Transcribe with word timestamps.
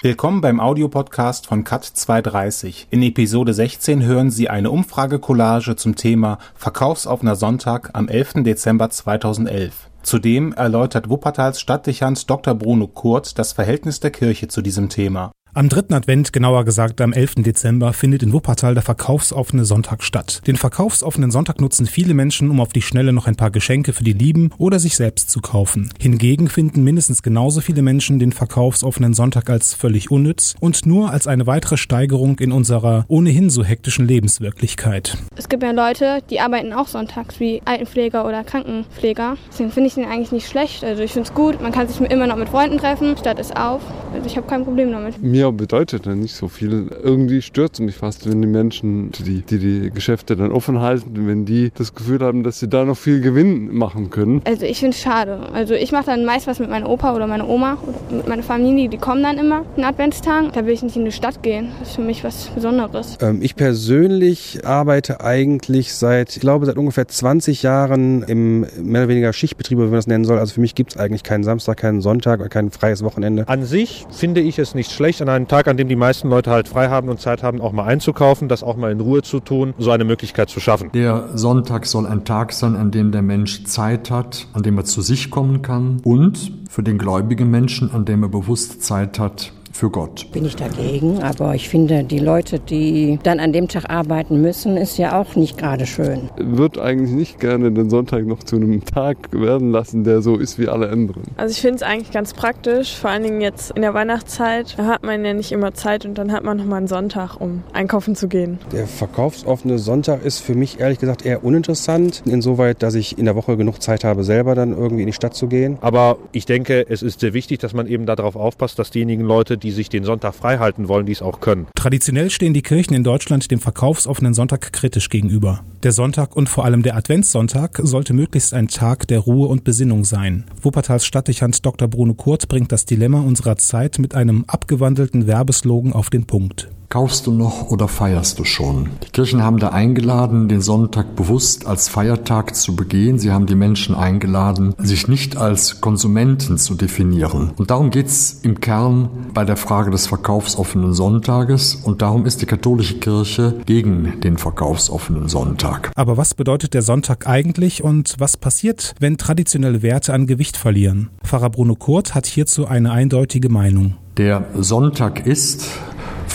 Willkommen 0.00 0.40
beim 0.40 0.60
Audiopodcast 0.60 1.48
von 1.48 1.64
Cut 1.64 1.84
230. 1.84 2.86
In 2.90 3.02
Episode 3.02 3.52
16 3.52 4.04
hören 4.04 4.30
Sie 4.30 4.48
eine 4.48 4.70
Umfragecollage 4.70 5.74
zum 5.74 5.96
Thema 5.96 6.38
Verkaufsoffener 6.54 7.34
Sonntag 7.34 7.90
am 7.94 8.06
11. 8.08 8.44
Dezember 8.44 8.90
2011. 8.90 9.90
Zudem 10.02 10.52
erläutert 10.52 11.10
Wuppertals 11.10 11.60
Stadtdechant 11.60 12.30
Dr. 12.30 12.54
Bruno 12.54 12.86
Kurt 12.86 13.38
das 13.38 13.52
Verhältnis 13.52 13.98
der 13.98 14.12
Kirche 14.12 14.46
zu 14.46 14.62
diesem 14.62 14.88
Thema. 14.88 15.32
Am 15.58 15.68
dritten 15.68 15.92
Advent, 15.92 16.32
genauer 16.32 16.64
gesagt 16.64 17.00
am 17.00 17.12
11. 17.12 17.42
Dezember, 17.42 17.92
findet 17.92 18.22
in 18.22 18.32
Wuppertal 18.32 18.74
der 18.74 18.84
verkaufsoffene 18.84 19.64
Sonntag 19.64 20.04
statt. 20.04 20.40
Den 20.46 20.54
verkaufsoffenen 20.54 21.32
Sonntag 21.32 21.60
nutzen 21.60 21.86
viele 21.86 22.14
Menschen, 22.14 22.48
um 22.48 22.60
auf 22.60 22.68
die 22.68 22.80
Schnelle 22.80 23.12
noch 23.12 23.26
ein 23.26 23.34
paar 23.34 23.50
Geschenke 23.50 23.92
für 23.92 24.04
die 24.04 24.12
Lieben 24.12 24.52
oder 24.58 24.78
sich 24.78 24.94
selbst 24.94 25.30
zu 25.30 25.40
kaufen. 25.40 25.92
Hingegen 25.98 26.46
finden 26.48 26.84
mindestens 26.84 27.24
genauso 27.24 27.60
viele 27.60 27.82
Menschen 27.82 28.20
den 28.20 28.30
verkaufsoffenen 28.30 29.14
Sonntag 29.14 29.50
als 29.50 29.74
völlig 29.74 30.12
unnütz 30.12 30.54
und 30.60 30.86
nur 30.86 31.10
als 31.10 31.26
eine 31.26 31.48
weitere 31.48 31.76
Steigerung 31.76 32.38
in 32.38 32.52
unserer 32.52 33.04
ohnehin 33.08 33.50
so 33.50 33.64
hektischen 33.64 34.06
Lebenswirklichkeit. 34.06 35.18
Es 35.34 35.48
gibt 35.48 35.64
ja 35.64 35.72
Leute, 35.72 36.20
die 36.30 36.38
arbeiten 36.38 36.72
auch 36.72 36.86
sonntags 36.86 37.40
wie 37.40 37.62
Altenpfleger 37.64 38.24
oder 38.24 38.44
Krankenpfleger. 38.44 39.36
Deswegen 39.50 39.72
finde 39.72 39.88
ich 39.88 39.94
den 39.94 40.04
eigentlich 40.04 40.30
nicht 40.30 40.48
schlecht. 40.48 40.84
Also 40.84 41.02
ich 41.02 41.10
finde 41.10 41.28
es 41.28 41.34
gut, 41.34 41.60
man 41.60 41.72
kann 41.72 41.88
sich 41.88 42.00
immer 42.00 42.28
noch 42.28 42.36
mit 42.36 42.48
Freunden 42.48 42.78
treffen, 42.78 43.16
Stadt 43.16 43.40
ist 43.40 43.56
auf. 43.56 43.82
Also 44.14 44.24
ich 44.24 44.36
habe 44.36 44.46
kein 44.46 44.62
Problem 44.62 44.92
damit. 44.92 45.20
Mir 45.20 45.47
bedeutet 45.52 46.06
ja 46.06 46.14
nicht 46.14 46.34
so 46.34 46.48
viel. 46.48 46.90
Irgendwie 47.02 47.42
stört 47.42 47.74
es 47.74 47.80
mich 47.80 47.96
fast, 47.96 48.28
wenn 48.28 48.40
die 48.40 48.48
Menschen, 48.48 49.10
die, 49.12 49.42
die 49.42 49.58
die 49.58 49.90
Geschäfte 49.90 50.36
dann 50.36 50.52
offen 50.52 50.80
halten, 50.80 51.26
wenn 51.26 51.44
die 51.44 51.70
das 51.74 51.94
Gefühl 51.94 52.20
haben, 52.20 52.42
dass 52.42 52.60
sie 52.60 52.68
da 52.68 52.84
noch 52.84 52.96
viel 52.96 53.20
Gewinn 53.20 53.74
machen 53.74 54.10
können. 54.10 54.42
Also 54.44 54.64
ich 54.64 54.80
finde 54.80 54.94
es 54.94 55.02
schade. 55.02 55.40
Also 55.52 55.74
ich 55.74 55.92
mache 55.92 56.06
dann 56.06 56.24
meist 56.24 56.46
was 56.46 56.58
mit 56.58 56.70
meinem 56.70 56.86
Opa 56.86 57.14
oder 57.14 57.26
meiner 57.26 57.48
Oma 57.48 57.78
oder 57.82 58.16
mit 58.16 58.28
meiner 58.28 58.42
Familie. 58.42 58.88
Die 58.88 58.98
kommen 58.98 59.22
dann 59.22 59.38
immer 59.38 59.64
in 59.76 59.84
Adventstagen. 59.84 60.50
Da 60.52 60.64
will 60.66 60.72
ich 60.74 60.82
nicht 60.82 60.96
in 60.96 61.04
die 61.04 61.12
Stadt 61.12 61.42
gehen. 61.42 61.68
Das 61.78 61.90
ist 61.90 61.96
für 61.96 62.02
mich 62.02 62.24
was 62.24 62.48
Besonderes. 62.48 63.18
Ähm, 63.20 63.40
ich 63.42 63.56
persönlich 63.56 64.64
arbeite 64.64 65.20
eigentlich 65.20 65.94
seit, 65.94 66.36
ich 66.36 66.40
glaube, 66.40 66.66
seit 66.66 66.76
ungefähr 66.76 67.08
20 67.08 67.62
Jahren 67.62 68.22
im 68.22 68.60
mehr 68.82 69.02
oder 69.02 69.08
weniger 69.08 69.32
Schichtbetrieb, 69.32 69.78
wie 69.78 69.82
man 69.82 69.92
das 69.92 70.06
nennen 70.06 70.24
soll. 70.24 70.38
Also 70.38 70.54
für 70.54 70.60
mich 70.60 70.74
gibt 70.74 70.92
es 70.92 70.96
eigentlich 70.96 71.22
keinen 71.22 71.44
Samstag, 71.44 71.78
keinen 71.78 72.00
Sonntag 72.00 72.40
oder 72.40 72.48
kein 72.48 72.70
freies 72.70 73.02
Wochenende. 73.02 73.46
An 73.48 73.64
sich 73.64 74.06
finde 74.10 74.40
ich 74.40 74.58
es 74.58 74.74
nicht 74.74 74.92
schlecht, 74.92 75.20
an 75.28 75.36
einem 75.36 75.48
Tag, 75.48 75.68
an 75.68 75.76
dem 75.76 75.88
die 75.88 75.96
meisten 75.96 76.28
Leute 76.28 76.50
halt 76.50 76.68
frei 76.68 76.88
haben 76.88 77.08
und 77.08 77.20
Zeit 77.20 77.42
haben, 77.42 77.60
auch 77.60 77.72
mal 77.72 77.84
einzukaufen, 77.84 78.48
das 78.48 78.62
auch 78.62 78.76
mal 78.76 78.90
in 78.90 79.00
Ruhe 79.00 79.22
zu 79.22 79.40
tun, 79.40 79.74
so 79.78 79.90
eine 79.90 80.04
Möglichkeit 80.04 80.48
zu 80.48 80.60
schaffen. 80.60 80.90
Der 80.92 81.36
Sonntag 81.36 81.86
soll 81.86 82.06
ein 82.06 82.24
Tag 82.24 82.52
sein, 82.52 82.76
an 82.76 82.90
dem 82.90 83.12
der 83.12 83.22
Mensch 83.22 83.64
Zeit 83.64 84.10
hat, 84.10 84.46
an 84.52 84.62
dem 84.62 84.76
er 84.78 84.84
zu 84.84 85.02
sich 85.02 85.30
kommen 85.30 85.62
kann 85.62 86.00
und 86.04 86.52
für 86.70 86.82
den 86.82 86.98
gläubigen 86.98 87.50
Menschen, 87.50 87.90
an 87.92 88.04
dem 88.04 88.22
er 88.22 88.28
bewusst 88.28 88.82
Zeit 88.82 89.18
hat, 89.18 89.52
für 89.78 89.90
Gott. 89.90 90.26
Bin 90.32 90.44
ich 90.44 90.56
dagegen, 90.56 91.22
aber 91.22 91.54
ich 91.54 91.68
finde, 91.68 92.02
die 92.02 92.18
Leute, 92.18 92.58
die 92.58 93.20
dann 93.22 93.38
an 93.38 93.52
dem 93.52 93.68
Tag 93.68 93.88
arbeiten 93.88 94.40
müssen, 94.40 94.76
ist 94.76 94.98
ja 94.98 95.20
auch 95.20 95.36
nicht 95.36 95.56
gerade 95.56 95.86
schön. 95.86 96.30
Wird 96.36 96.78
eigentlich 96.78 97.12
nicht 97.12 97.38
gerne 97.38 97.70
den 97.70 97.88
Sonntag 97.88 98.26
noch 98.26 98.42
zu 98.42 98.56
einem 98.56 98.84
Tag 98.84 99.16
werden 99.30 99.70
lassen, 99.70 100.02
der 100.02 100.20
so 100.20 100.36
ist 100.36 100.58
wie 100.58 100.68
alle 100.68 100.90
anderen. 100.90 101.22
Also 101.36 101.52
ich 101.52 101.60
finde 101.60 101.76
es 101.76 101.82
eigentlich 101.82 102.10
ganz 102.10 102.34
praktisch, 102.34 102.96
vor 102.96 103.10
allen 103.10 103.22
Dingen 103.22 103.40
jetzt 103.40 103.70
in 103.70 103.82
der 103.82 103.94
Weihnachtszeit. 103.94 104.74
Da 104.76 104.86
hat 104.86 105.04
man 105.04 105.24
ja 105.24 105.32
nicht 105.32 105.52
immer 105.52 105.72
Zeit 105.74 106.04
und 106.04 106.18
dann 106.18 106.32
hat 106.32 106.42
man 106.42 106.56
nochmal 106.56 106.78
einen 106.78 106.88
Sonntag, 106.88 107.40
um 107.40 107.62
einkaufen 107.72 108.16
zu 108.16 108.26
gehen. 108.26 108.58
Der 108.72 108.88
verkaufsoffene 108.88 109.78
Sonntag 109.78 110.24
ist 110.24 110.40
für 110.40 110.56
mich 110.56 110.80
ehrlich 110.80 110.98
gesagt 110.98 111.24
eher 111.24 111.44
uninteressant, 111.44 112.24
insoweit, 112.26 112.82
dass 112.82 112.96
ich 112.96 113.16
in 113.16 113.26
der 113.26 113.36
Woche 113.36 113.56
genug 113.56 113.80
Zeit 113.80 114.02
habe, 114.02 114.24
selber 114.24 114.56
dann 114.56 114.76
irgendwie 114.76 115.02
in 115.02 115.06
die 115.06 115.12
Stadt 115.12 115.34
zu 115.34 115.46
gehen. 115.46 115.78
Aber 115.82 116.18
ich 116.32 116.46
denke, 116.46 116.84
es 116.88 117.02
ist 117.02 117.20
sehr 117.20 117.32
wichtig, 117.32 117.60
dass 117.60 117.74
man 117.74 117.86
eben 117.86 118.06
darauf 118.06 118.34
aufpasst, 118.34 118.76
dass 118.80 118.90
diejenigen 118.90 119.22
Leute, 119.22 119.56
die 119.56 119.67
sich 119.70 119.88
den 119.88 120.04
Sonntag 120.04 120.34
frei 120.34 120.58
halten 120.58 120.88
wollen, 120.88 121.06
dies 121.06 121.22
auch 121.22 121.40
können. 121.40 121.66
Traditionell 121.74 122.30
stehen 122.30 122.54
die 122.54 122.62
Kirchen 122.62 122.94
in 122.94 123.04
Deutschland 123.04 123.50
dem 123.50 123.60
verkaufsoffenen 123.60 124.34
Sonntag 124.34 124.72
kritisch 124.72 125.08
gegenüber. 125.08 125.64
Der 125.82 125.92
Sonntag 125.92 126.36
und 126.36 126.48
vor 126.48 126.64
allem 126.64 126.82
der 126.82 126.96
Adventssonntag 126.96 127.80
sollte 127.82 128.12
möglichst 128.14 128.54
ein 128.54 128.68
Tag 128.68 129.06
der 129.08 129.20
Ruhe 129.20 129.48
und 129.48 129.64
Besinnung 129.64 130.04
sein. 130.04 130.44
Wuppertals 130.62 131.06
Stadtdechant 131.06 131.64
Dr. 131.64 131.88
Bruno 131.88 132.14
Kurt 132.14 132.48
bringt 132.48 132.72
das 132.72 132.84
Dilemma 132.84 133.20
unserer 133.20 133.56
Zeit 133.56 133.98
mit 133.98 134.14
einem 134.14 134.44
abgewandelten 134.46 135.26
Werbeslogan 135.26 135.92
auf 135.92 136.10
den 136.10 136.26
Punkt. 136.26 136.68
Kaufst 136.90 137.26
du 137.26 137.32
noch 137.32 137.70
oder 137.70 137.86
feierst 137.86 138.38
du 138.38 138.44
schon? 138.44 138.88
Die 139.04 139.10
Kirchen 139.10 139.42
haben 139.42 139.58
da 139.58 139.68
eingeladen, 139.68 140.48
den 140.48 140.62
Sonntag 140.62 141.16
bewusst 141.16 141.66
als 141.66 141.86
Feiertag 141.86 142.56
zu 142.56 142.74
begehen. 142.76 143.18
Sie 143.18 143.30
haben 143.30 143.44
die 143.44 143.56
Menschen 143.56 143.94
eingeladen, 143.94 144.74
sich 144.78 145.06
nicht 145.06 145.36
als 145.36 145.82
Konsumenten 145.82 146.56
zu 146.56 146.74
definieren. 146.74 147.52
Und 147.58 147.70
darum 147.70 147.90
geht's 147.90 148.40
im 148.42 148.60
Kern 148.60 149.10
bei 149.34 149.44
der 149.44 149.58
Frage 149.58 149.90
des 149.90 150.06
verkaufsoffenen 150.06 150.94
Sonntages. 150.94 151.74
Und 151.74 152.00
darum 152.00 152.24
ist 152.24 152.40
die 152.40 152.46
katholische 152.46 152.98
Kirche 153.00 153.56
gegen 153.66 154.18
den 154.22 154.38
verkaufsoffenen 154.38 155.28
Sonntag. 155.28 155.90
Aber 155.94 156.16
was 156.16 156.32
bedeutet 156.32 156.72
der 156.72 156.80
Sonntag 156.80 157.26
eigentlich 157.26 157.84
und 157.84 158.14
was 158.18 158.38
passiert, 158.38 158.94
wenn 158.98 159.18
traditionelle 159.18 159.82
Werte 159.82 160.14
an 160.14 160.26
Gewicht 160.26 160.56
verlieren? 160.56 161.10
Pfarrer 161.22 161.50
Bruno 161.50 161.74
Kurt 161.74 162.14
hat 162.14 162.24
hierzu 162.24 162.66
eine 162.66 162.92
eindeutige 162.92 163.50
Meinung. 163.50 163.96
Der 164.16 164.46
Sonntag 164.56 165.26
ist 165.26 165.66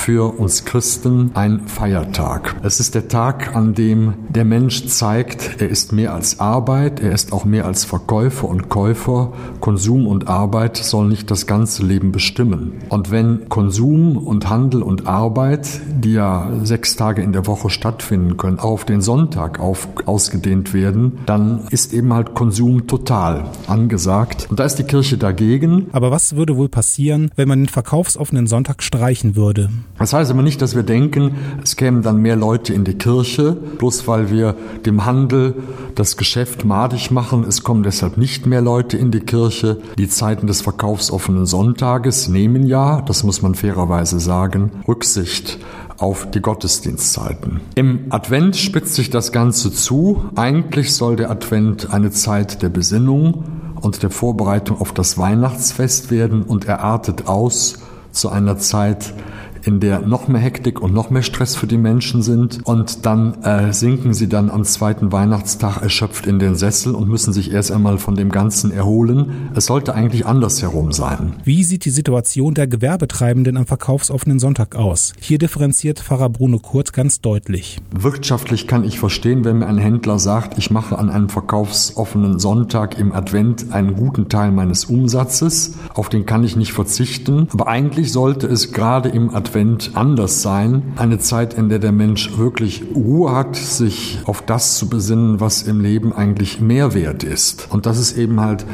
für 0.04 0.38
uns 0.38 0.66
Christen 0.66 1.32
ein 1.34 1.62
Feiertag. 1.66 2.58
Es 2.62 2.82
ist 2.82 2.94
der 2.94 3.08
Tag, 3.08 3.56
an 3.56 3.74
dem 3.74 4.16
der 4.28 4.44
Mensch 4.44 4.86
zeigt, 4.88 5.62
er 5.62 5.70
ist 5.70 5.94
mehr 5.94 6.14
als 6.14 6.42
Arbeit, 6.42 7.00
er 7.00 7.14
ist 7.14 7.32
auch 7.32 7.46
mehr 7.46 7.64
als 7.64 7.86
Verkäufer 7.86 8.50
und 8.50 8.68
Käufer. 8.68 9.32
Konsum 9.62 10.06
und 10.06 10.28
Arbeit 10.28 10.76
sollen 10.76 11.08
nicht 11.08 11.32
das 11.32 11.48
ganze 11.48 11.86
Leben 11.86 12.12
bestimmen. 12.12 12.82
Und 12.90 13.12
wenn 13.12 13.48
Konsum 13.48 14.18
und 14.18 14.50
Handel 14.50 14.84
und 14.84 15.08
Arbeit, 15.08 15.70
die 15.88 16.12
ja 16.12 16.52
sechs 16.64 16.98
Tage 16.98 17.22
in 17.22 17.32
der 17.32 17.48
Woche 17.48 17.70
stattfinden 17.70 18.36
können, 18.36 18.60
auf 18.60 18.84
den 18.84 19.00
Sonntag 19.00 19.62
auf, 19.62 19.88
ausgedehnt 20.06 20.74
werden, 20.74 21.20
dann 21.26 21.68
ist 21.70 21.94
eben 21.94 22.12
halt 22.12 22.34
Konsum 22.34 22.88
total 22.88 23.46
angesagt. 23.68 24.48
Und 24.50 24.60
da 24.60 24.66
ist 24.66 24.76
die 24.76 24.84
Kirche 24.84 25.18
dagegen. 25.18 25.88
Aber 25.94 26.12
was 26.12 26.36
würde 26.36 26.58
wohl 26.58 26.68
passieren, 26.68 27.32
wenn 27.38 27.48
man 27.48 27.60
den 27.62 27.70
verkaufsoffenen 27.70 28.48
Sonntag 28.48 28.84
streichen 28.84 29.38
würde? 29.38 29.70
Das 30.00 30.12
heißt 30.12 30.32
aber 30.32 30.42
nicht, 30.42 30.62
dass 30.62 30.76
wir 30.76 30.84
denken, 30.84 31.36
es 31.64 31.76
kämen 31.76 32.02
dann 32.02 32.18
mehr 32.18 32.36
Leute 32.36 32.74
in 32.74 32.84
die 32.84 32.96
Kirche, 32.96 33.54
bloß 33.54 34.08
weil 34.08 34.32
wir 34.32 34.56
dem 34.86 35.06
Handel 35.06 35.56
das 35.96 36.18
Geschäft 36.18 36.66
madig 36.66 37.12
machen. 37.12 37.46
Es 37.48 37.64
kommen 37.64 37.84
deshalb 37.84 38.18
nicht 38.18 38.46
mehr 38.46 38.62
Leute 38.62 38.98
in 38.98 39.12
die 39.12 39.20
Kirche. 39.20 39.78
Die 39.98 40.10
Zeiten 40.10 40.48
des 40.48 40.62
verkaufsoffenen 40.62 41.46
Sonntages 41.46 42.28
nehmen 42.28 42.66
ja, 42.66 43.02
das 43.02 43.24
muss 43.24 43.42
man 43.42 43.56
fairerweise 43.56 44.20
sagen, 44.20 44.72
Rücksicht 44.88 45.60
auf 45.98 46.30
die 46.30 46.42
Gottesdienstzeiten. 46.42 47.62
Im 47.76 48.08
Advent 48.10 48.56
spitzt 48.58 48.96
sich 48.96 49.10
das 49.10 49.32
Ganze 49.32 49.72
zu. 49.72 50.26
Eigentlich 50.36 50.94
soll 50.94 51.16
der 51.16 51.30
Advent 51.30 51.94
eine 51.94 52.12
Zeit 52.12 52.62
der 52.64 52.70
Besinnung 52.70 53.44
und 53.80 54.02
der 54.02 54.10
Vorbereitung 54.10 54.82
auf 54.82 54.92
das 54.92 55.18
Weihnachtsfest 55.18 56.10
werden 56.10 56.44
und 56.44 56.66
er 56.66 56.82
artet 56.82 57.28
aus 57.28 57.80
zu 58.12 58.30
einer 58.30 58.58
Zeit 58.58 59.14
in 59.64 59.80
der 59.80 60.02
noch 60.02 60.28
mehr 60.28 60.42
Hektik 60.42 60.82
und 60.82 60.94
noch 60.94 61.10
mehr 61.10 61.22
Stress 61.24 61.56
für 61.56 61.68
die 61.68 61.78
Menschen 61.78 62.22
sind 62.22 62.60
und 62.66 63.06
dann 63.06 63.42
äh, 63.44 63.72
sinken 63.74 64.14
sie 64.14 64.28
dann 64.28 64.50
am 64.50 64.64
zweiten 64.64 65.12
Weihnachtstag 65.12 65.82
erschöpft 65.82 66.28
in 66.28 66.40
den 66.40 66.56
Sessel 66.56 66.96
und 66.96 67.08
müssen 67.08 67.34
sich 67.34 67.52
erst 67.52 67.72
einmal 67.72 67.98
von 67.98 68.16
dem 68.16 68.30
Ganzen 68.30 68.72
erholen. 68.72 69.52
Es 69.56 69.66
sollte 69.66 69.96
eigentlich 69.96 70.26
andersherum 70.26 70.92
sein. 70.92 71.34
Wie 71.44 71.64
sieht 71.64 71.86
die 71.86 71.92
Situation 71.92 72.54
der 72.54 72.68
Gewerbetreibenden 72.68 73.58
am 73.58 73.66
verkaufsoffenen 73.66 74.40
Sonntag 74.40 74.76
aus? 74.76 75.14
Hier 75.20 75.38
differenziert 75.38 76.00
Pfarrer 76.00 76.30
Bruno 76.30 76.60
Kurt 76.60 76.92
ganz 76.94 77.22
deutlich. 77.22 77.80
Wirtschaftlich 77.96 78.68
kann 78.68 78.84
ich 78.84 79.00
verstehen, 79.00 79.46
wenn 79.46 79.60
mir 79.60 79.68
ein 79.68 79.78
Händler 79.78 80.20
sagt, 80.20 80.58
ich 80.58 80.72
mache 80.72 80.98
an 80.98 81.10
einem 81.10 81.30
verkaufsoffenen 81.30 82.40
Sonntag 82.40 83.00
im 83.00 83.14
Advent 83.14 83.72
einen 83.72 83.96
guten 83.96 84.28
Teil 84.28 84.52
meines 84.52 84.86
Umsatzes. 84.86 85.76
Auf 85.94 86.10
den 86.10 86.26
kann 86.26 86.44
ich 86.44 86.56
nicht 86.56 86.74
verzichten. 86.74 87.48
Aber 87.54 87.68
eigentlich 87.68 88.12
sollte 88.12 88.48
es 88.48 88.74
gerade 88.74 89.10
im 89.10 89.34
Advent 89.34 89.53
Advent 89.54 89.92
anders 89.94 90.42
sein. 90.42 90.94
Eine 90.96 91.20
Zeit, 91.20 91.54
in 91.54 91.70
der 91.70 91.78
der 91.78 91.92
Mensch 91.92 92.40
wirklich 92.40 92.82
Ruhe 92.96 93.32
hat, 93.34 93.56
sich 93.56 94.18
auf 94.26 94.42
das 94.42 94.80
zu 94.80 94.90
besinnen, 94.90 95.40
was 95.42 95.62
im 95.62 95.80
Leben 95.80 96.12
eigentlich 96.12 96.60
Mehrwert 96.60 97.24
ist. 97.24 97.68
Und 97.70 97.86
das 97.86 98.00
ist 98.00 98.18
eben 98.18 98.40
halt 98.40 98.66